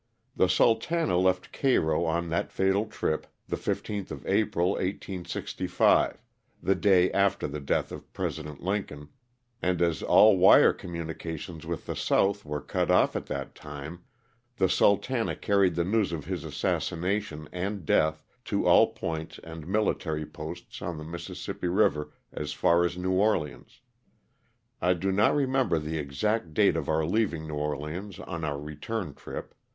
[0.35, 6.23] The ''Sultana*' left Cairo on that fatal trip the 15th of April, 1865,
[6.59, 9.09] the day after the death of President Lincoln,
[9.61, 14.01] and as all wire communi cations with the south were cut off at that time,
[14.57, 20.25] the "Sultana" carried the news of his assassination and death to all points and military
[20.25, 23.81] posts on the Missis sippi river as far as New Orleans.
[24.81, 29.13] I do not remember the exact date of our leaving New Orleans on our return
[29.13, 29.53] trip.